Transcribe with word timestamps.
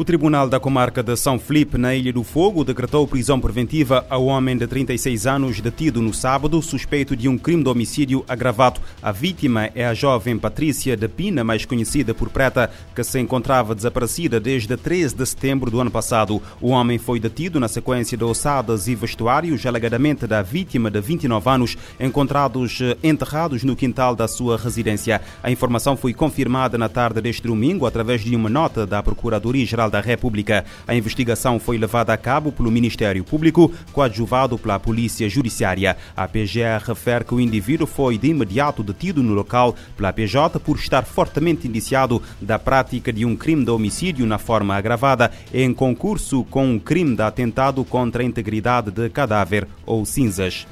O 0.00 0.04
Tribunal 0.04 0.48
da 0.48 0.58
Comarca 0.58 1.02
de 1.02 1.14
São 1.14 1.38
Felipe, 1.38 1.76
na 1.76 1.94
Ilha 1.94 2.10
do 2.10 2.24
Fogo, 2.24 2.64
decretou 2.64 3.06
prisão 3.06 3.38
preventiva 3.38 4.06
ao 4.08 4.24
homem 4.24 4.56
de 4.56 4.66
36 4.66 5.26
anos 5.26 5.60
detido 5.60 6.00
no 6.00 6.14
sábado, 6.14 6.62
suspeito 6.62 7.14
de 7.14 7.28
um 7.28 7.36
crime 7.36 7.62
de 7.62 7.68
homicídio 7.68 8.24
agravado. 8.26 8.80
A 9.02 9.12
vítima 9.12 9.68
é 9.74 9.84
a 9.84 9.92
jovem 9.92 10.38
Patrícia 10.38 10.96
de 10.96 11.06
Pina, 11.06 11.44
mais 11.44 11.66
conhecida 11.66 12.14
por 12.14 12.30
Preta, 12.30 12.70
que 12.94 13.04
se 13.04 13.20
encontrava 13.20 13.74
desaparecida 13.74 14.40
desde 14.40 14.74
13 14.74 15.14
de 15.14 15.26
setembro 15.26 15.70
do 15.70 15.78
ano 15.78 15.90
passado. 15.90 16.40
O 16.62 16.70
homem 16.70 16.96
foi 16.96 17.20
detido 17.20 17.60
na 17.60 17.68
sequência 17.68 18.16
de 18.16 18.24
ossadas 18.24 18.88
e 18.88 18.94
vestuários, 18.94 19.66
alegadamente 19.66 20.26
da 20.26 20.40
vítima 20.40 20.90
de 20.90 21.02
29 21.02 21.50
anos, 21.50 21.76
encontrados 22.00 22.80
eh, 22.80 22.96
enterrados 23.02 23.62
no 23.64 23.76
quintal 23.76 24.16
da 24.16 24.26
sua 24.26 24.56
residência. 24.56 25.20
A 25.42 25.50
informação 25.50 25.94
foi 25.94 26.14
confirmada 26.14 26.78
na 26.78 26.88
tarde 26.88 27.20
deste 27.20 27.46
domingo 27.46 27.84
através 27.84 28.22
de 28.22 28.34
uma 28.34 28.48
nota 28.48 28.86
da 28.86 29.02
Procuradoria-Geral 29.02 29.89
da 29.90 30.00
República. 30.00 30.64
A 30.86 30.94
investigação 30.94 31.58
foi 31.58 31.76
levada 31.76 32.12
a 32.12 32.16
cabo 32.16 32.52
pelo 32.52 32.70
Ministério 32.70 33.24
Público, 33.24 33.72
coadjuvado 33.92 34.56
pela 34.56 34.78
Polícia 34.78 35.28
Judiciária. 35.28 35.96
A 36.16 36.26
PGR 36.26 36.82
refere 36.86 37.24
que 37.24 37.34
o 37.34 37.40
indivíduo 37.40 37.86
foi 37.86 38.16
de 38.16 38.28
imediato 38.28 38.82
detido 38.82 39.22
no 39.22 39.34
local 39.34 39.74
pela 39.96 40.12
PJ 40.12 40.58
por 40.60 40.76
estar 40.76 41.04
fortemente 41.04 41.66
indiciado 41.66 42.22
da 42.40 42.58
prática 42.58 43.12
de 43.12 43.24
um 43.24 43.36
crime 43.36 43.64
de 43.64 43.70
homicídio 43.70 44.26
na 44.26 44.38
forma 44.38 44.74
agravada 44.74 45.30
em 45.52 45.74
concurso 45.74 46.44
com 46.44 46.66
um 46.66 46.78
crime 46.78 47.16
de 47.16 47.22
atentado 47.22 47.84
contra 47.84 48.22
a 48.22 48.26
integridade 48.26 48.90
de 48.90 49.08
cadáver 49.10 49.66
ou 49.84 50.04
cinzas. 50.04 50.66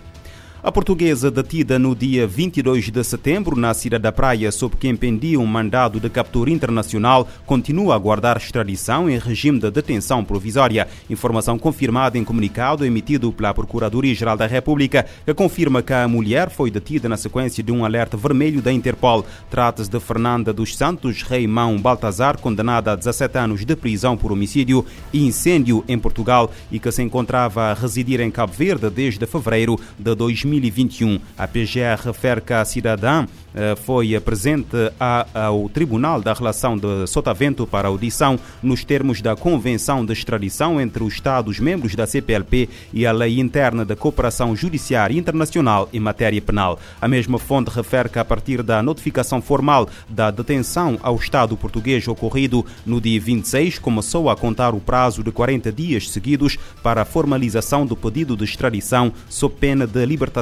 A 0.68 0.70
portuguesa 0.70 1.30
detida 1.30 1.78
no 1.78 1.96
dia 1.96 2.26
22 2.26 2.90
de 2.90 3.02
setembro 3.02 3.56
na 3.56 3.72
cidade 3.72 4.02
da 4.02 4.12
Praia 4.12 4.52
sob 4.52 4.76
quem 4.76 4.94
pendia 4.94 5.40
um 5.40 5.46
mandado 5.46 5.98
de 5.98 6.10
captura 6.10 6.50
internacional 6.50 7.26
continua 7.46 7.94
a 7.94 7.96
aguardar 7.96 8.36
extradição 8.36 9.08
em 9.08 9.18
regime 9.18 9.58
de 9.58 9.70
detenção 9.70 10.22
provisória. 10.22 10.86
Informação 11.08 11.58
confirmada 11.58 12.18
em 12.18 12.24
comunicado 12.24 12.84
emitido 12.84 13.32
pela 13.32 13.54
Procuradoria-Geral 13.54 14.36
da 14.36 14.46
República 14.46 15.06
que 15.24 15.32
confirma 15.32 15.80
que 15.80 15.94
a 15.94 16.06
mulher 16.06 16.50
foi 16.50 16.70
detida 16.70 17.08
na 17.08 17.16
sequência 17.16 17.62
de 17.62 17.72
um 17.72 17.82
alerta 17.82 18.18
vermelho 18.18 18.60
da 18.60 18.70
Interpol. 18.70 19.24
Trata-se 19.48 19.88
de 19.88 19.98
Fernanda 19.98 20.52
dos 20.52 20.76
Santos 20.76 21.22
Reimão 21.22 21.78
Baltazar, 21.78 22.36
condenada 22.36 22.92
a 22.92 22.94
17 22.94 23.38
anos 23.38 23.64
de 23.64 23.74
prisão 23.74 24.18
por 24.18 24.32
homicídio 24.32 24.84
e 25.14 25.26
incêndio 25.26 25.82
em 25.88 25.98
Portugal 25.98 26.52
e 26.70 26.78
que 26.78 26.92
se 26.92 27.02
encontrava 27.02 27.70
a 27.70 27.72
residir 27.72 28.20
em 28.20 28.30
Cabo 28.30 28.52
Verde 28.52 28.90
desde 28.90 29.24
fevereiro 29.24 29.80
de 29.98 30.14
2000. 30.14 30.57
2021. 30.60 31.20
A 31.36 31.46
PGR 31.46 32.00
refere 32.04 32.40
que 32.40 32.52
a 32.52 32.64
cidadã 32.64 33.26
eh, 33.54 33.74
foi 33.76 34.18
presente 34.20 34.76
ao 34.98 35.68
Tribunal 35.68 36.20
da 36.20 36.32
Relação 36.32 36.76
de 36.76 37.06
Sotavento 37.06 37.66
para 37.66 37.88
audição 37.88 38.38
nos 38.62 38.84
termos 38.84 39.20
da 39.20 39.34
Convenção 39.34 40.04
de 40.04 40.12
Extradição 40.12 40.80
entre 40.80 41.02
os 41.02 41.14
Estados-membros 41.14 41.94
da 41.94 42.06
CPLP 42.06 42.68
e 42.92 43.06
a 43.06 43.12
Lei 43.12 43.40
Interna 43.40 43.84
de 43.84 43.96
Cooperação 43.96 44.54
Judiciária 44.54 45.18
Internacional 45.18 45.88
em 45.92 46.00
matéria 46.00 46.40
penal. 46.40 46.78
A 47.00 47.08
mesma 47.08 47.38
fonte 47.38 47.70
refere 47.70 48.08
que, 48.08 48.18
a 48.18 48.24
partir 48.24 48.62
da 48.62 48.82
notificação 48.82 49.40
formal 49.40 49.88
da 50.08 50.30
detenção 50.30 50.98
ao 51.02 51.16
Estado 51.16 51.56
português 51.56 52.06
ocorrido 52.06 52.64
no 52.84 53.00
dia 53.00 53.20
26, 53.20 53.78
começou 53.78 54.30
a 54.30 54.36
contar 54.36 54.74
o 54.74 54.80
prazo 54.80 55.22
de 55.22 55.32
40 55.32 55.72
dias 55.72 56.10
seguidos 56.10 56.56
para 56.82 57.02
a 57.02 57.04
formalização 57.04 57.84
do 57.84 57.96
pedido 57.96 58.36
de 58.36 58.44
extradição 58.44 59.12
sob 59.28 59.54
pena 59.58 59.86
de 59.86 60.04
libertação 60.06 60.37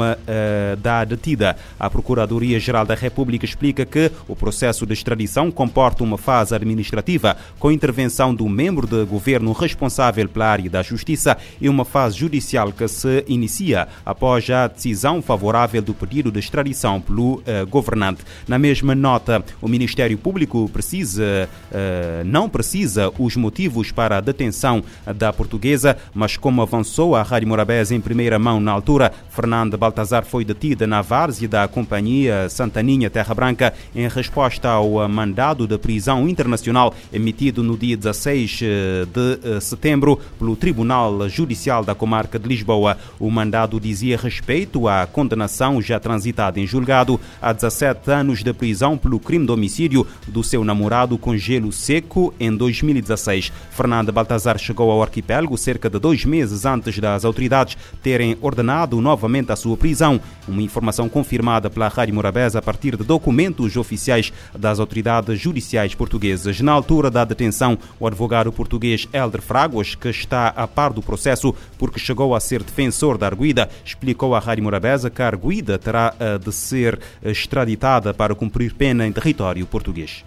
uh, 0.00 0.76
da 0.76 1.04
detida. 1.04 1.56
A 1.78 1.88
Procuradoria 1.88 2.48
Procuradoria-Geral 2.48 2.86
da 2.86 2.94
República 2.94 3.44
explica 3.44 3.84
que 3.84 4.10
o 4.26 4.34
processo 4.34 4.86
de 4.86 4.92
extradição 4.92 5.50
comporta 5.50 6.02
uma 6.02 6.18
fase 6.18 6.54
administrativa 6.54 7.36
com 7.58 7.70
intervenção 7.70 8.34
do 8.34 8.48
membro 8.48 8.86
de 8.86 9.04
governo 9.04 9.52
responsável 9.52 10.28
pela 10.28 10.46
área 10.46 10.70
da 10.70 10.82
justiça 10.82 11.36
e 11.60 11.68
uma 11.68 11.84
fase 11.84 12.18
judicial 12.18 12.72
que 12.72 12.86
se 12.88 13.24
inicia 13.28 13.88
após 14.04 14.48
a 14.50 14.66
decisão 14.66 15.22
favorável 15.22 15.80
do 15.82 15.94
pedido 15.94 16.30
de 16.30 16.38
extradição 16.38 17.00
pelo 17.00 17.34
uh, 17.36 17.66
governante. 17.68 18.22
Na 18.46 18.58
mesma 18.58 18.94
nota, 18.94 19.44
o 19.60 19.68
Ministério 19.68 20.18
Público 20.18 20.68
precisa, 20.72 21.48
uh, 21.70 22.24
não 22.24 22.48
precisa 22.48 23.12
os 23.18 23.36
motivos 23.36 23.92
para 23.92 24.18
a 24.18 24.20
detenção 24.20 24.82
da 25.16 25.32
portuguesa, 25.32 25.96
mas 26.14 26.36
como 26.36 26.62
avançou 26.62 27.14
a 27.14 27.22
Rádio 27.22 27.48
Morabés 27.48 27.90
em 27.90 28.00
primeira 28.00 28.38
mão 28.38 28.60
na 28.60 28.72
altura, 28.72 29.12
Fernanda 29.38 29.76
Baltazar 29.76 30.24
foi 30.24 30.44
detida 30.44 30.84
na 30.84 31.00
várzea 31.00 31.48
da 31.48 31.68
companhia 31.68 32.48
Santaninha 32.48 33.08
Terra 33.08 33.32
Branca 33.32 33.72
em 33.94 34.08
resposta 34.08 34.68
ao 34.68 35.08
mandado 35.08 35.64
de 35.64 35.78
prisão 35.78 36.28
internacional 36.28 36.92
emitido 37.12 37.62
no 37.62 37.78
dia 37.78 37.96
16 37.96 38.60
eh, 38.60 39.06
de 39.06 39.38
eh, 39.44 39.60
setembro 39.60 40.18
pelo 40.40 40.56
Tribunal 40.56 41.28
Judicial 41.28 41.84
da 41.84 41.94
Comarca 41.94 42.36
de 42.36 42.48
Lisboa. 42.48 42.98
O 43.20 43.30
mandado 43.30 43.78
dizia 43.78 44.16
respeito 44.16 44.88
à 44.88 45.06
condenação 45.06 45.80
já 45.80 46.00
transitada 46.00 46.58
em 46.58 46.66
julgado 46.66 47.20
a 47.40 47.52
17 47.52 48.10
anos 48.10 48.42
de 48.42 48.52
prisão 48.52 48.98
pelo 48.98 49.20
crime 49.20 49.46
de 49.46 49.52
homicídio 49.52 50.04
do 50.26 50.42
seu 50.42 50.64
namorado 50.64 51.16
com 51.16 51.36
gelo 51.36 51.70
seco 51.70 52.34
em 52.40 52.56
2016. 52.56 53.52
Fernanda 53.70 54.10
Baltazar 54.10 54.58
chegou 54.58 54.90
ao 54.90 55.00
arquipélago 55.00 55.56
cerca 55.56 55.88
de 55.88 56.00
dois 56.00 56.24
meses 56.24 56.66
antes 56.66 56.98
das 56.98 57.24
autoridades 57.24 57.78
terem 58.02 58.36
ordenado 58.42 59.00
novamente 59.28 59.52
a 59.52 59.56
sua 59.56 59.76
prisão. 59.76 60.20
Uma 60.48 60.62
informação 60.62 61.08
confirmada 61.08 61.68
pela 61.68 61.88
Rádio 61.88 62.14
Morabés 62.14 62.56
a 62.56 62.62
partir 62.62 62.96
de 62.96 63.04
documentos 63.04 63.76
oficiais 63.76 64.32
das 64.56 64.80
autoridades 64.80 65.38
judiciais 65.38 65.94
portuguesas. 65.94 66.60
Na 66.60 66.72
altura 66.72 67.10
da 67.10 67.24
detenção, 67.24 67.78
o 68.00 68.06
advogado 68.06 68.50
português 68.50 69.06
Helder 69.12 69.42
Fraguas, 69.42 69.94
que 69.94 70.08
está 70.08 70.48
a 70.48 70.66
par 70.66 70.92
do 70.92 71.02
processo 71.02 71.54
porque 71.76 72.00
chegou 72.00 72.34
a 72.34 72.40
ser 72.40 72.62
defensor 72.62 73.18
da 73.18 73.26
Arguida, 73.26 73.68
explicou 73.84 74.34
à 74.34 74.38
Rádio 74.38 74.64
Morabeza 74.64 75.10
que 75.10 75.20
a 75.20 75.26
Arguida 75.26 75.78
terá 75.78 76.14
eh, 76.18 76.38
de 76.38 76.52
ser 76.52 76.98
extraditada 77.22 78.14
para 78.14 78.34
cumprir 78.34 78.72
pena 78.72 79.06
em 79.06 79.12
território 79.12 79.66
português. 79.66 80.24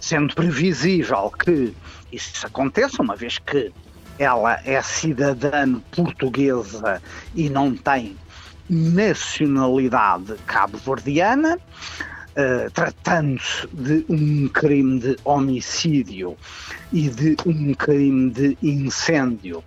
Sendo 0.00 0.34
previsível 0.34 1.30
que 1.30 1.74
isso 2.10 2.46
aconteça, 2.46 3.02
uma 3.02 3.14
vez 3.14 3.38
que 3.38 3.70
ela 4.18 4.60
é 4.64 4.80
cidadã 4.82 5.80
portuguesa 5.94 7.02
e 7.34 7.48
não 7.48 7.74
tem 7.74 8.16
nacionalidade 8.68 10.34
cabo-verdiana, 10.46 11.56
uh, 11.56 12.70
tratando-se 12.72 13.66
de 13.72 14.04
um 14.08 14.48
crime 14.48 15.00
de 15.00 15.16
homicídio 15.24 16.36
e 16.92 17.08
de 17.08 17.36
um 17.46 17.74
crime 17.74 18.30
de 18.30 18.58
incêndio, 18.62 19.62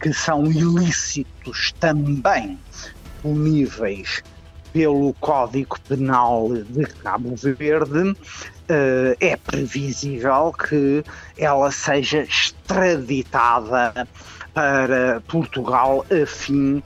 que 0.00 0.12
são 0.12 0.46
ilícitos 0.46 1.72
também 1.78 2.58
puníveis 3.22 4.22
pelo 4.72 5.14
Código 5.20 5.76
Penal 5.88 6.48
de 6.68 6.86
Cabo 6.86 7.34
Verde, 7.36 8.10
uh, 8.10 9.16
é 9.20 9.36
previsível 9.36 10.52
que 10.52 11.04
ela 11.36 11.70
seja 11.70 12.18
extraditada 12.22 14.06
para 14.54 15.20
Portugal 15.28 16.04
a 16.10 16.26
fim 16.26 16.82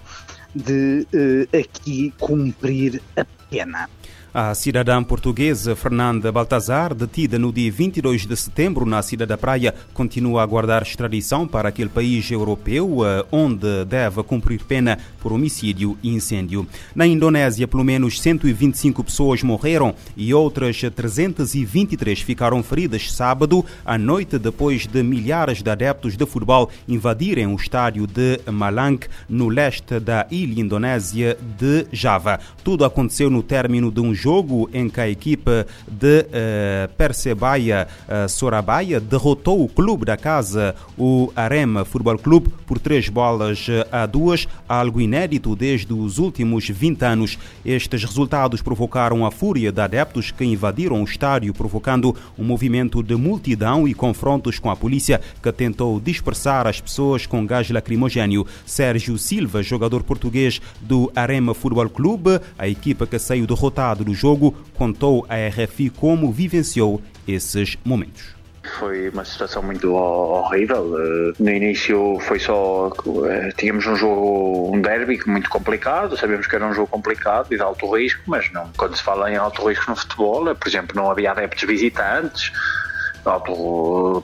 de 0.54 1.06
uh, 1.12 1.56
aqui 1.56 2.12
cumprir 2.18 3.02
a 3.16 3.24
pena. 3.50 3.88
A 4.36 4.52
cidadã 4.52 5.00
portuguesa 5.04 5.76
Fernanda 5.76 6.32
Baltazar, 6.32 6.92
detida 6.92 7.38
no 7.38 7.52
dia 7.52 7.70
22 7.70 8.26
de 8.26 8.36
setembro 8.36 8.84
na 8.84 9.00
cidade 9.00 9.28
da 9.28 9.38
Praia, 9.38 9.72
continua 9.92 10.40
a 10.40 10.42
aguardar 10.42 10.82
extradição 10.82 11.46
para 11.46 11.68
aquele 11.68 11.88
país 11.88 12.28
europeu 12.32 13.06
eh, 13.06 13.24
onde 13.30 13.84
deve 13.84 14.20
cumprir 14.24 14.60
pena 14.64 14.98
por 15.20 15.32
homicídio 15.32 15.96
e 16.02 16.12
incêndio. 16.12 16.66
Na 16.96 17.06
Indonésia, 17.06 17.68
pelo 17.68 17.84
menos 17.84 18.20
125 18.20 19.04
pessoas 19.04 19.40
morreram 19.44 19.94
e 20.16 20.34
outras 20.34 20.80
323 20.80 22.20
ficaram 22.20 22.60
feridas 22.60 23.12
sábado 23.12 23.64
à 23.86 23.96
noite 23.96 24.36
depois 24.36 24.84
de 24.84 25.00
milhares 25.04 25.62
de 25.62 25.70
adeptos 25.70 26.16
de 26.16 26.26
futebol 26.26 26.68
invadirem 26.88 27.46
o 27.46 27.54
estádio 27.54 28.04
de 28.04 28.40
Malang, 28.50 28.98
no 29.28 29.48
leste 29.48 30.00
da 30.00 30.26
ilha 30.28 30.60
indonésia 30.60 31.38
de 31.56 31.86
Java. 31.92 32.40
Tudo 32.64 32.84
aconteceu 32.84 33.30
no 33.30 33.40
término 33.40 33.92
de 33.92 34.00
um 34.00 34.12
jogo 34.24 34.70
em 34.72 34.88
que 34.88 35.00
a 35.00 35.08
equipe 35.08 35.66
de 35.86 36.20
uh, 36.20 36.94
Percebaia 36.96 37.86
uh, 38.08 38.26
Sorabaya 38.26 38.98
derrotou 38.98 39.62
o 39.62 39.68
clube 39.68 40.06
da 40.06 40.16
casa, 40.16 40.74
o 40.96 41.30
Arema 41.36 41.84
Futebol 41.84 42.16
Clube, 42.16 42.48
por 42.66 42.78
três 42.78 43.10
bolas 43.10 43.66
a 43.92 44.06
duas, 44.06 44.48
algo 44.66 44.98
inédito 44.98 45.54
desde 45.54 45.92
os 45.92 46.18
últimos 46.18 46.66
20 46.66 47.02
anos. 47.02 47.38
Estes 47.66 48.02
resultados 48.02 48.62
provocaram 48.62 49.26
a 49.26 49.30
fúria 49.30 49.70
de 49.70 49.80
adeptos 49.80 50.30
que 50.30 50.44
invadiram 50.44 51.02
o 51.02 51.04
estádio, 51.04 51.52
provocando 51.52 52.16
um 52.38 52.44
movimento 52.44 53.02
de 53.02 53.16
multidão 53.16 53.86
e 53.86 53.92
confrontos 53.92 54.58
com 54.58 54.70
a 54.70 54.76
polícia, 54.76 55.20
que 55.42 55.52
tentou 55.52 56.00
dispersar 56.00 56.66
as 56.66 56.80
pessoas 56.80 57.26
com 57.26 57.44
gás 57.44 57.68
lacrimogênio. 57.68 58.46
Sérgio 58.64 59.18
Silva, 59.18 59.62
jogador 59.62 60.02
português 60.02 60.62
do 60.80 61.12
Arema 61.14 61.52
Futebol 61.52 61.90
Clube, 61.90 62.40
a 62.58 62.66
equipa 62.66 63.06
que 63.06 63.18
saiu 63.18 63.46
derrotado 63.46 64.02
do 64.04 64.13
jogo, 64.14 64.54
contou 64.74 65.26
à 65.28 65.34
RFI 65.48 65.90
como 65.90 66.32
vivenciou 66.32 67.02
esses 67.26 67.76
momentos. 67.84 68.34
Foi 68.78 69.10
uma 69.10 69.24
situação 69.24 69.62
muito 69.62 69.92
horrível. 69.92 70.96
Eh, 70.98 71.32
no 71.38 71.50
início 71.50 72.18
foi 72.20 72.38
só. 72.38 72.90
Eh, 73.28 73.50
tínhamos 73.58 73.86
um 73.86 73.94
jogo, 73.94 74.74
um 74.74 74.80
derby 74.80 75.20
muito 75.26 75.50
complicado, 75.50 76.16
sabíamos 76.16 76.46
que 76.46 76.56
era 76.56 76.66
um 76.66 76.72
jogo 76.72 76.88
complicado 76.88 77.52
e 77.52 77.56
de 77.56 77.62
alto 77.62 77.94
risco, 77.94 78.22
mas 78.26 78.50
não, 78.52 78.70
quando 78.76 78.96
se 78.96 79.02
fala 79.02 79.30
em 79.30 79.36
alto 79.36 79.68
risco 79.68 79.90
no 79.90 79.96
futebol, 79.96 80.54
por 80.54 80.66
exemplo, 80.66 80.96
não 80.96 81.10
havia 81.10 81.32
adeptos 81.32 81.64
visitantes 81.64 82.52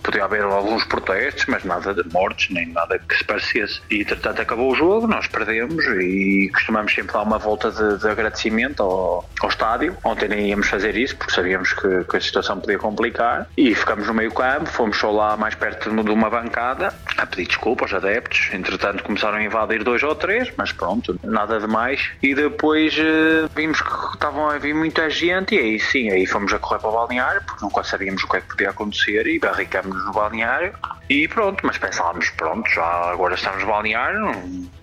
podia 0.03 0.25
haver 0.25 0.43
alguns 0.43 0.85
protestos, 0.85 1.47
mas 1.47 1.65
nada 1.65 1.95
de 1.95 2.13
mortes, 2.13 2.51
nem 2.51 2.67
nada 2.69 2.99
que 2.99 3.17
se 3.17 3.25
parecesse. 3.25 3.81
E, 3.91 4.03
entretanto, 4.03 4.43
acabou 4.43 4.71
o 4.71 4.75
jogo, 4.75 5.07
nós 5.07 5.27
perdemos 5.27 5.85
e 5.87 6.51
costumamos 6.53 6.95
sempre 6.95 7.13
dar 7.13 7.23
uma 7.23 7.39
volta 7.39 7.71
de, 7.71 7.99
de 7.99 8.09
agradecimento 8.09 8.83
ao, 8.83 9.29
ao, 9.41 9.49
estádio. 9.49 9.97
Ontem 10.05 10.29
nem 10.29 10.49
íamos 10.49 10.69
fazer 10.69 10.97
isso, 10.97 11.17
porque 11.17 11.33
sabíamos 11.33 11.73
que, 11.73 12.05
que, 12.05 12.17
a 12.17 12.21
situação 12.21 12.61
podia 12.61 12.79
complicar. 12.79 13.49
E 13.57 13.75
ficamos 13.75 14.07
no 14.07 14.15
meio 14.15 14.33
campo, 14.33 14.67
fomos 14.67 14.99
só 14.99 15.11
lá 15.11 15.37
mais 15.37 15.55
perto 15.55 15.91
de 15.91 16.11
uma 16.11 16.31
bancada 16.31 16.95
a 17.17 17.27
pedir 17.27 17.47
desculpa 17.47 17.85
aos 17.85 17.95
adeptos. 17.95 18.51
Entretanto, 18.53 19.03
começaram 19.03 19.39
a 19.39 19.43
invadir 19.43 19.83
dois 19.83 20.03
ou 20.03 20.15
três, 20.15 20.53
mas 20.57 20.73
pronto, 20.73 21.19
nada 21.23 21.59
de 21.59 21.67
mais. 21.67 22.11
E 22.23 22.35
depois 22.35 22.97
uh, 22.99 23.49
vimos 23.55 23.81
que 23.81 24.15
estavam 24.15 24.49
a 24.49 24.59
vir 24.59 24.75
muita 24.75 25.09
gente 25.09 25.55
e 25.55 25.59
aí 25.59 25.81
sim, 25.81 26.11
aí 26.11 26.27
fomos 26.27 26.53
a 26.53 26.59
correr 26.59 26.81
para 26.81 26.91
o 26.91 26.93
balneário, 26.93 27.43
porque 27.47 27.65
nunca 27.65 27.83
sabíamos 27.83 28.23
o 28.23 28.29
que 28.29 28.37
é 28.37 28.41
que 28.41 28.49
podia 28.49 28.71
acontecer 28.71 28.90
acontecer 28.91 29.27
e 29.29 29.39
barricamos-nos 29.39 30.05
no 30.05 30.13
balneário 30.13 30.75
e 31.11 31.27
pronto, 31.27 31.67
mas 31.67 31.77
pensávamos, 31.77 32.31
pronto, 32.31 32.71
já 32.71 32.85
agora 32.85 33.35
estamos 33.35 33.65
balneário, 33.65 34.31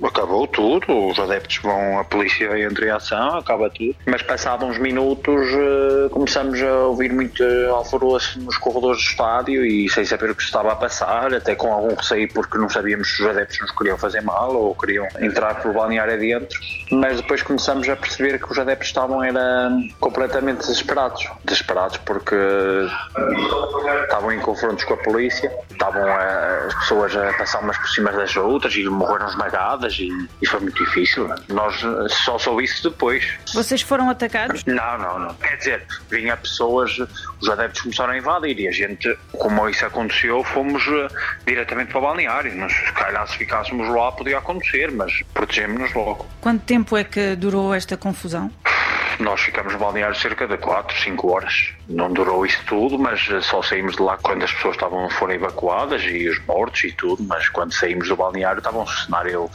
acabou 0.04 0.46
tudo, 0.46 1.08
os 1.08 1.18
adeptos 1.18 1.60
vão, 1.60 2.00
a 2.00 2.04
polícia 2.04 2.60
entra 2.60 2.86
em 2.86 2.90
ação, 2.90 3.38
acaba 3.38 3.70
tudo. 3.70 3.96
Mas 4.06 4.22
passados 4.22 4.68
uns 4.68 4.78
minutos 4.78 5.48
eh, 5.54 6.10
começamos 6.12 6.62
a 6.62 6.80
ouvir 6.80 7.14
muito 7.14 7.42
alvoroço 7.70 8.42
nos 8.42 8.58
corredores 8.58 8.98
do 8.98 9.10
estádio 9.10 9.66
e 9.66 9.90
sem 9.90 10.04
saber 10.04 10.32
o 10.32 10.36
que 10.36 10.44
estava 10.44 10.74
a 10.74 10.76
passar, 10.76 11.34
até 11.34 11.56
com 11.56 11.72
algum 11.72 11.96
receio 11.96 12.28
porque 12.34 12.58
não 12.58 12.68
sabíamos 12.68 13.16
se 13.16 13.24
os 13.24 13.30
adeptos 13.30 13.62
nos 13.62 13.72
queriam 13.72 13.98
fazer 13.98 14.20
mal 14.20 14.54
ou 14.54 14.76
queriam 14.76 15.08
entrar 15.22 15.62
pelo 15.62 15.76
balneário 15.76 16.14
adentro. 16.14 16.60
Mas 16.92 17.22
depois 17.22 17.42
começamos 17.42 17.88
a 17.88 17.96
perceber 17.96 18.38
que 18.38 18.52
os 18.52 18.60
adeptos 18.60 18.90
estavam 18.90 19.24
era 19.24 19.72
completamente 20.02 20.58
desesperados. 20.58 21.26
Desesperados 21.46 21.98
porque 22.00 22.36
estavam 24.04 24.34
em 24.34 24.40
confrontos 24.42 24.84
com 24.84 24.94
a 24.94 24.98
polícia, 24.98 25.50
estavam 25.72 26.17
as 26.18 26.74
pessoas 26.76 27.16
a 27.16 27.34
passar 27.34 27.60
umas 27.60 27.78
por 27.78 27.90
cima 27.90 28.12
das 28.12 28.36
outras 28.36 28.76
e 28.76 28.84
morreram 28.86 29.28
esmagadas 29.28 29.98
e, 30.00 30.10
e 30.42 30.46
foi 30.46 30.60
muito 30.60 30.84
difícil. 30.84 31.30
Nós 31.50 31.76
só 32.10 32.38
soube 32.38 32.64
isso 32.64 32.90
depois. 32.90 33.24
Vocês 33.54 33.82
foram 33.82 34.10
atacados? 34.10 34.64
Não, 34.66 34.98
não, 34.98 35.20
não. 35.20 35.34
Quer 35.36 35.58
dizer, 35.58 35.86
vinha 36.10 36.36
pessoas, 36.38 36.98
os 37.42 37.50
adeptos 37.50 37.82
começaram 37.82 38.14
a 38.14 38.18
invadir 38.18 38.60
e 38.60 38.68
a 38.68 38.72
gente, 38.72 39.18
como 39.32 39.70
isso 39.70 39.86
aconteceu, 39.86 40.44
fomos 40.44 40.86
uh, 40.88 41.08
diretamente 41.46 41.92
para 41.92 42.00
o 42.00 42.02
balneário. 42.02 42.56
Mas 42.58 42.74
se 42.74 42.92
calhar 42.94 43.28
se 43.28 43.38
ficássemos 43.38 43.88
lá 43.90 44.12
podia 44.12 44.38
acontecer, 44.38 44.92
mas 44.92 45.22
protegemos-nos 45.34 45.94
logo. 45.94 46.26
Quanto 46.42 46.64
tempo 46.64 46.98
é 46.98 47.04
que 47.04 47.36
durou 47.36 47.74
esta 47.74 47.98
confusão? 47.98 48.52
Nós 49.20 49.42
ficamos 49.42 49.74
no 49.74 49.80
balneário 49.80 50.16
cerca 50.16 50.48
de 50.48 50.58
4, 50.58 50.96
5 50.96 51.32
horas. 51.32 51.74
Não 51.90 52.12
durou 52.12 52.46
isso 52.46 52.60
tudo, 52.68 53.00
mas 53.00 53.28
só 53.42 53.64
saímos 53.64 53.96
de 53.96 54.02
lá 54.04 54.18
quando 54.18 54.44
as 54.44 54.52
pessoas 54.54 54.76
estavam 54.76 55.10
foram 55.10 55.34
evacuadas 55.34 56.04
e 56.04 56.30
os 56.30 56.40
mortos 56.46 56.84
e 56.84 56.92
tudo, 56.92 57.24
mas 57.24 57.50
quando 57.50 57.74
saímos 57.74 58.08
do 58.10 58.16
balneário 58.16 58.60
estava 58.60 58.78
um 58.78 58.86
cenário 58.86 59.50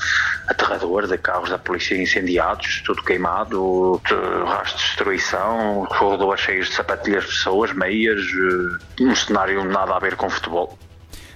aterrador 0.49 1.07
de 1.07 1.17
carros 1.17 1.51
da 1.51 1.59
polícia 1.59 1.95
incendiados, 1.95 2.83
tudo 2.85 3.05
queimado, 3.05 4.01
de 4.05 4.51
rastros 4.51 4.81
de 4.81 4.87
destruição, 4.89 5.87
corredores 5.97 6.41
cheios 6.41 6.69
de 6.69 6.75
sapatilhas 6.75 7.25
de 7.25 7.31
pessoas, 7.31 7.73
meias, 7.73 8.21
eh, 8.21 9.03
um 9.03 9.15
cenário 9.15 9.65
nada 9.65 9.95
a 9.95 9.99
ver 10.01 10.17
com 10.17 10.29
futebol. 10.29 10.77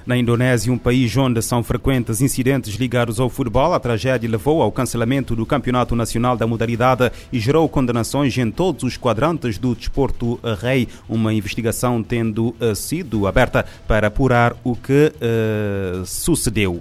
Na 0.06 0.17
Indonésia, 0.17 0.73
um 0.73 0.79
país 0.79 1.17
onde 1.17 1.43
são 1.43 1.64
frequentes 1.64 2.20
incidentes 2.20 2.76
ligados 2.76 3.19
ao 3.19 3.29
futebol, 3.29 3.75
a 3.75 3.81
tragédia 3.81 4.31
levou 4.31 4.62
ao 4.62 4.70
cancelamento 4.70 5.35
do 5.35 5.44
Campeonato 5.44 5.97
Nacional 5.97 6.37
da 6.37 6.47
modalidade 6.47 7.11
e 7.32 7.41
gerou 7.41 7.69
condenações 7.69 8.38
em 8.38 8.49
todos 8.49 8.85
os 8.85 8.97
quadrantes 8.97 9.58
do 9.58 9.75
desporto 9.75 10.38
rei. 10.61 10.87
Uma 11.08 11.35
investigação 11.35 12.05
tendo 12.05 12.55
uh, 12.61 12.73
sido 12.76 13.26
aberta 13.26 13.67
para 13.88 14.06
apurar 14.06 14.55
o 14.62 14.76
que 14.76 15.12
uh, 15.12 16.06
sucedeu. 16.06 16.81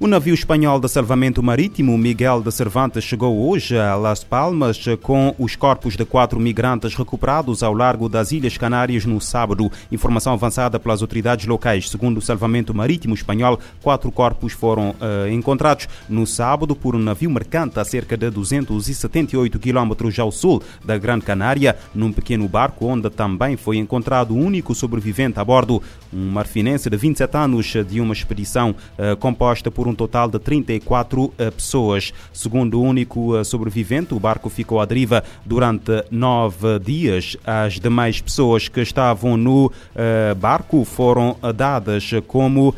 O 0.00 0.08
navio 0.08 0.34
espanhol 0.34 0.80
de 0.80 0.88
salvamento 0.88 1.40
marítimo 1.40 1.96
Miguel 1.96 2.42
de 2.42 2.50
Cervantes 2.50 3.04
chegou 3.04 3.48
hoje 3.48 3.78
a 3.78 3.94
Las 3.94 4.24
Palmas 4.24 4.84
com 5.00 5.32
os 5.38 5.54
corpos 5.54 5.96
de 5.96 6.04
quatro 6.04 6.40
migrantes 6.40 6.96
recuperados 6.96 7.62
ao 7.62 7.72
largo 7.72 8.08
das 8.08 8.32
Ilhas 8.32 8.58
Canárias 8.58 9.06
no 9.06 9.20
sábado. 9.20 9.70
Informação 9.92 10.32
avançada 10.32 10.80
pelas 10.80 11.00
autoridades 11.00 11.46
locais. 11.46 11.88
Segundo 11.88 12.18
o 12.18 12.20
salvamento 12.20 12.74
marítimo 12.74 13.14
espanhol, 13.14 13.60
quatro 13.80 14.10
corpos 14.10 14.52
foram 14.52 14.90
uh, 14.90 15.28
encontrados 15.30 15.88
no 16.08 16.26
sábado 16.26 16.74
por 16.74 16.96
um 16.96 16.98
navio 16.98 17.30
mercante 17.30 17.78
a 17.78 17.84
cerca 17.84 18.16
de 18.16 18.28
278 18.30 19.60
quilómetros 19.60 20.18
ao 20.18 20.32
sul 20.32 20.60
da 20.84 20.98
Grande 20.98 21.24
Canária, 21.24 21.76
num 21.94 22.12
pequeno 22.12 22.48
barco 22.48 22.86
onde 22.86 23.08
também 23.10 23.56
foi 23.56 23.76
encontrado 23.76 24.34
o 24.34 24.38
único 24.38 24.74
sobrevivente 24.74 25.38
a 25.38 25.44
bordo, 25.44 25.80
um 26.12 26.30
marfinense 26.32 26.90
de 26.90 26.96
27 26.96 27.36
anos 27.36 27.72
de 27.88 28.00
uma 28.00 28.12
expedição 28.12 28.74
uh, 28.98 29.16
composta 29.18 29.70
por 29.70 29.83
por 29.84 29.90
um 29.90 29.94
total 29.94 30.30
de 30.30 30.38
34 30.38 31.34
eh, 31.36 31.50
pessoas. 31.50 32.14
Segundo 32.32 32.80
o 32.80 32.82
único 32.82 33.36
eh, 33.36 33.44
sobrevivente, 33.44 34.14
o 34.14 34.18
barco 34.18 34.48
ficou 34.48 34.80
à 34.80 34.86
deriva 34.86 35.22
durante 35.44 36.04
nove 36.10 36.78
dias. 36.78 37.36
As 37.44 37.78
demais 37.78 38.18
pessoas 38.18 38.66
que 38.66 38.80
estavam 38.80 39.36
no 39.36 39.70
eh, 39.94 40.34
barco 40.34 40.82
foram 40.86 41.36
dadas 41.54 42.10
como 42.26 42.74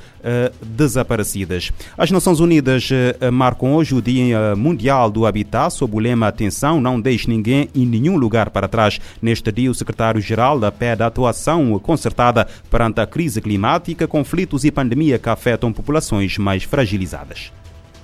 desaparecidas. 0.63 1.73
As 1.97 2.11
Nações 2.11 2.41
Unidas 2.41 2.89
marcam 3.33 3.75
hoje 3.75 3.95
o 3.95 4.03
Dia 4.03 4.57
Mundial 4.57 5.11
do 5.11 5.25
Habitat 5.25 5.73
sob 5.73 5.97
o 5.97 5.99
lema 5.99 6.29
Atenção, 6.29 6.81
não 6.81 7.01
deixe 7.01 7.29
ninguém 7.29 7.69
em 7.75 7.87
nenhum 7.87 8.17
lugar 8.17 8.51
para 8.51 8.69
trás. 8.69 9.01
Neste 9.23 9.53
dia, 9.53 9.71
o 9.71 9.75
secretário-geral 9.75 10.61
pede 10.73 11.03
a 11.03 11.07
atuação 11.07 11.79
concertada 11.79 12.47
perante 12.71 13.01
a 13.01 13.07
crise 13.07 13.41
climática, 13.41 14.09
conflitos 14.09 14.65
e 14.65 14.71
pandemia 14.71 15.19
que 15.19 15.29
afetam 15.29 15.73
populações 15.73 16.37
mais 16.39 16.65
fragilizadas. 16.65 17.53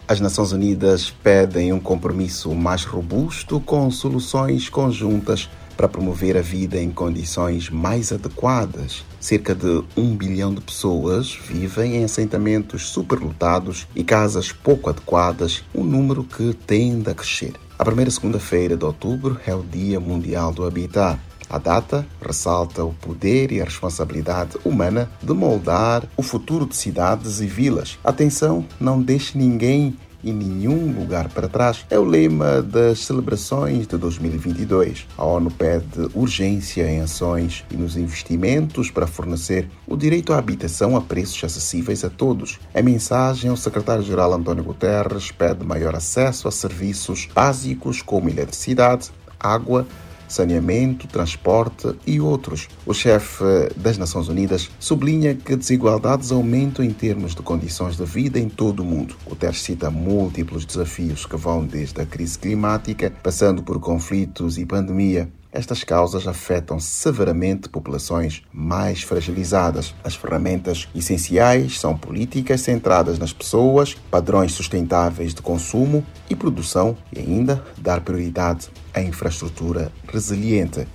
As 0.06 0.20
Nações 0.20 0.52
Unidas 0.52 1.11
pedem 1.11 1.73
um 1.73 1.80
compromisso 1.80 2.52
mais 2.54 2.85
robusto 2.85 3.61
com 3.61 3.90
soluções 3.90 4.68
conjuntas 4.68 5.49
para 5.82 5.88
promover 5.88 6.36
a 6.36 6.40
vida 6.40 6.80
em 6.80 6.92
condições 6.92 7.68
mais 7.68 8.12
adequadas. 8.12 9.04
Cerca 9.18 9.52
de 9.52 9.82
um 9.96 10.14
bilhão 10.14 10.54
de 10.54 10.60
pessoas 10.60 11.34
vivem 11.34 11.96
em 11.96 12.04
assentamentos 12.04 12.86
superlotados 12.86 13.88
e 13.92 14.04
casas 14.04 14.52
pouco 14.52 14.90
adequadas, 14.90 15.64
um 15.74 15.82
número 15.82 16.22
que 16.22 16.54
tende 16.54 17.10
a 17.10 17.14
crescer. 17.16 17.54
A 17.76 17.84
primeira 17.84 18.12
segunda-feira 18.12 18.76
de 18.76 18.84
outubro 18.84 19.40
é 19.44 19.52
o 19.52 19.64
Dia 19.64 19.98
Mundial 19.98 20.52
do 20.52 20.64
Habitat. 20.64 21.18
A 21.50 21.58
data 21.58 22.06
ressalta 22.24 22.84
o 22.84 22.94
poder 22.94 23.50
e 23.50 23.60
a 23.60 23.64
responsabilidade 23.64 24.56
humana 24.64 25.10
de 25.20 25.32
moldar 25.32 26.04
o 26.16 26.22
futuro 26.22 26.64
de 26.64 26.76
cidades 26.76 27.40
e 27.40 27.46
vilas. 27.46 27.98
Atenção, 28.04 28.64
não 28.78 29.02
deixe 29.02 29.36
ninguém 29.36 29.96
em 30.24 30.32
nenhum 30.32 30.92
lugar 30.92 31.28
para 31.28 31.48
trás 31.48 31.84
é 31.90 31.98
o 31.98 32.04
lema 32.04 32.62
das 32.62 33.00
celebrações 33.00 33.86
de 33.86 33.96
2022. 33.96 35.06
A 35.16 35.24
ONU 35.24 35.50
pede 35.50 36.08
urgência 36.14 36.88
em 36.88 37.00
ações 37.00 37.64
e 37.70 37.76
nos 37.76 37.96
investimentos 37.96 38.90
para 38.90 39.06
fornecer 39.06 39.68
o 39.86 39.96
direito 39.96 40.32
à 40.32 40.38
habitação 40.38 40.96
a 40.96 41.00
preços 41.00 41.42
acessíveis 41.42 42.04
a 42.04 42.10
todos. 42.10 42.58
A 42.74 42.82
mensagem 42.82 43.50
ao 43.50 43.56
secretário-geral 43.56 44.32
António 44.32 44.64
Guterres 44.64 45.30
pede 45.30 45.64
maior 45.64 45.94
acesso 45.94 46.48
a 46.48 46.50
serviços 46.50 47.28
básicos 47.34 48.02
como 48.02 48.28
eletricidade, 48.28 49.10
água, 49.38 49.86
saneamento, 50.32 51.06
transporte 51.06 51.94
e 52.06 52.20
outros. 52.20 52.68
O 52.86 52.94
chefe 52.94 53.44
das 53.76 53.98
Nações 53.98 54.28
Unidas 54.28 54.70
sublinha 54.78 55.34
que 55.34 55.56
desigualdades 55.56 56.32
aumentam 56.32 56.84
em 56.84 56.92
termos 56.92 57.34
de 57.34 57.42
condições 57.42 57.96
de 57.96 58.04
vida 58.04 58.38
em 58.38 58.48
todo 58.48 58.80
o 58.80 58.84
mundo. 58.84 59.14
O 59.26 59.30
Guterres 59.30 59.60
cita 59.60 59.90
múltiplos 59.90 60.64
desafios 60.64 61.26
que 61.26 61.36
vão 61.36 61.64
desde 61.64 62.00
a 62.00 62.06
crise 62.06 62.38
climática, 62.38 63.12
passando 63.22 63.62
por 63.62 63.78
conflitos 63.78 64.58
e 64.58 64.64
pandemia, 64.64 65.28
estas 65.52 65.85
causas 65.85 66.26
afetam 66.26 66.80
severamente 66.80 67.68
populações 67.68 68.42
mais 68.50 69.02
fragilizadas. 69.02 69.94
As 70.02 70.14
ferramentas 70.14 70.88
essenciais 70.94 71.78
são 71.78 71.97
políticas 71.97 72.62
centradas 72.62 73.18
nas 73.18 73.35
pessoas, 73.35 73.94
padrões 74.11 74.52
sustentáveis 74.52 75.35
de 75.35 75.42
consumo 75.42 76.04
e 76.30 76.35
produção 76.35 76.97
e 77.12 77.21
ainda 77.21 77.62
dar 77.76 78.00
prioridade 78.00 78.71
à 78.94 79.02
infraestrutura 79.02 79.92
resiliente. 80.11 80.88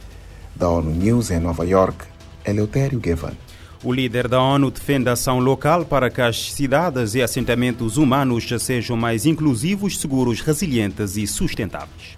Da 0.56 0.68
ONU 0.68 0.90
News 0.90 1.30
em 1.30 1.40
Nova 1.40 1.64
York, 1.64 2.06
Eleutério 2.44 3.00
Gavan. 3.00 3.34
O 3.84 3.94
líder 3.94 4.28
da 4.28 4.42
ONU 4.42 4.72
defende 4.72 5.08
ação 5.08 5.38
local 5.38 5.86
para 5.86 6.10
que 6.10 6.20
as 6.20 6.52
cidades 6.52 7.14
e 7.14 7.22
assentamentos 7.22 7.96
humanos 7.96 8.50
sejam 8.60 8.98
mais 8.98 9.28
inclusivos, 9.28 10.00
seguros, 10.00 10.42
resilientes 10.42 11.16
e 11.16 11.28
sustentáveis. 11.28 12.18